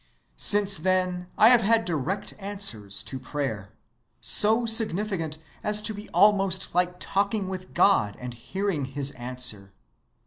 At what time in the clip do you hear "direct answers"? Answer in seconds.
1.85-3.03